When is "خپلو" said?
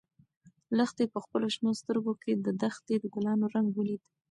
1.23-1.47